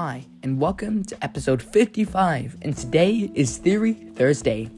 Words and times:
Hi, 0.00 0.26
and 0.44 0.60
welcome 0.60 1.02
to 1.06 1.24
episode 1.24 1.60
55, 1.60 2.58
and 2.62 2.76
today 2.76 3.32
is 3.34 3.56
Theory 3.58 3.94
Thursday. 3.94 4.70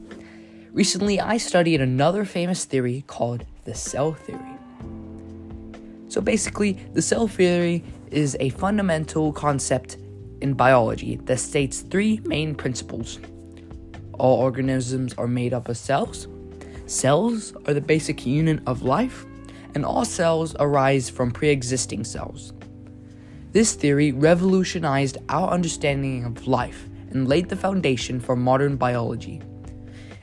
Recently, 0.71 1.19
I 1.19 1.37
studied 1.37 1.79
another 1.79 2.25
famous 2.25 2.65
theory 2.65 3.03
called 3.05 3.45
the 3.65 3.75
cell 3.75 4.13
theory. 4.13 4.57
So, 6.07 6.21
basically, 6.21 6.71
the 6.93 7.03
cell 7.03 7.27
theory 7.27 7.83
is 8.09 8.35
a 8.39 8.49
fundamental 8.49 9.31
concept 9.31 9.97
in 10.41 10.55
biology 10.55 11.17
that 11.25 11.37
states 11.37 11.81
three 11.81 12.19
main 12.23 12.55
principles 12.55 13.19
all 14.13 14.39
organisms 14.39 15.13
are 15.19 15.27
made 15.27 15.53
up 15.53 15.69
of 15.69 15.77
cells, 15.77 16.27
cells 16.87 17.53
are 17.67 17.75
the 17.75 17.79
basic 17.81 18.25
unit 18.25 18.59
of 18.65 18.81
life, 18.81 19.23
and 19.75 19.85
all 19.85 20.03
cells 20.03 20.55
arise 20.59 21.11
from 21.11 21.29
pre 21.29 21.49
existing 21.49 22.05
cells. 22.05 22.53
This 23.51 23.73
theory 23.73 24.13
revolutionized 24.13 25.17
our 25.27 25.49
understanding 25.49 26.23
of 26.23 26.47
life 26.47 26.87
and 27.09 27.27
laid 27.27 27.49
the 27.49 27.57
foundation 27.57 28.21
for 28.21 28.37
modern 28.37 28.77
biology. 28.77 29.41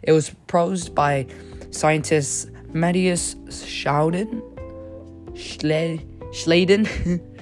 It 0.02 0.12
was 0.12 0.30
proposed 0.30 0.94
by 0.94 1.26
scientists 1.70 2.50
Matthias 2.72 3.34
Schouten, 3.48 4.40
Schleiden, 5.34 6.88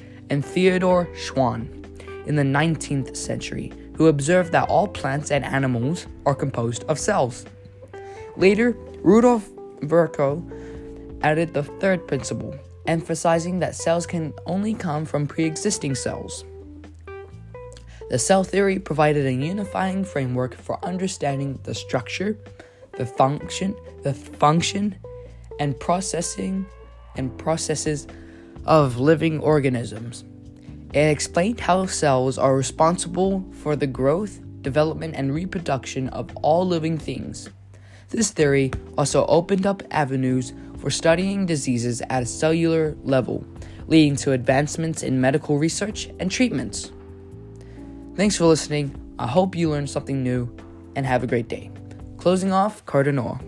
and 0.31 0.45
Theodor 0.45 1.09
Schwann 1.15 1.85
in 2.27 2.34
the 2.34 2.43
19th 2.43 3.17
century, 3.17 3.73
who 3.97 4.09
observed 4.09 4.51
that 4.53 4.69
all 4.69 4.89
plants 4.89 5.31
and 5.31 5.45
animals 5.45 6.09
are 6.25 6.34
composed 6.34 6.83
of 6.84 6.98
cells. 6.98 7.47
Later, 8.37 8.73
Rudolf 9.03 9.48
Virchow 9.83 10.43
added 11.23 11.55
the 11.55 11.62
third 11.62 12.09
principle 12.09 12.57
emphasizing 12.87 13.59
that 13.61 13.75
cells 13.75 14.07
can 14.07 14.33
only 14.47 14.75
come 14.75 15.05
from 15.05 15.27
pre 15.27 15.45
existing 15.45 15.95
cells. 15.95 16.45
The 18.09 18.19
cell 18.19 18.45
theory 18.45 18.78
provided 18.78 19.27
a 19.27 19.33
unifying 19.33 20.05
framework 20.05 20.55
for 20.55 20.84
understanding 20.84 21.59
the 21.65 21.75
structure, 21.75 22.39
the 22.93 23.05
function, 23.05 23.75
the 24.03 24.15
function, 24.15 24.95
and 25.59 25.78
processing 25.81 26.67
and 27.17 27.37
processes 27.37 28.06
of 28.65 28.98
living 28.98 29.41
organisms. 29.41 30.25
It 30.93 31.11
explained 31.11 31.61
how 31.61 31.87
cells 31.87 32.39
are 32.39 32.56
responsible 32.56 33.45
for 33.53 33.75
the 33.75 33.87
growth, 33.87 34.41
development, 34.62 35.15
and 35.17 35.34
reproduction 35.34 36.09
of 36.11 36.34
all 36.37 36.67
living 36.67 36.98
things. 36.98 37.50
This 38.11 38.31
theory 38.31 38.71
also 38.97 39.27
opened 39.27 39.67
up 39.67 39.83
avenues 39.91 40.53
for 40.78 40.91
studying 40.91 41.46
diseases 41.46 42.02
at 42.10 42.22
a 42.22 42.27
cellular 42.27 42.96
level, 43.02 43.44
leading 43.86 44.16
to 44.16 44.32
advancements 44.32 45.02
in 45.02 45.20
medical 45.20 45.58
research 45.58 46.10
and 46.20 46.30
treatments. 46.30 46.92
Thanks 48.14 48.36
for 48.36 48.46
listening. 48.46 48.94
I 49.19 49.27
hope 49.27 49.56
you 49.56 49.70
learned 49.70 49.91
something 49.91 50.22
new 50.22 50.54
and 50.94 51.06
have 51.06 51.22
a 51.22 51.27
great 51.27 51.48
day. 51.48 51.70
Closing 52.19 52.52
off, 52.52 52.84
Cardinal. 52.86 53.41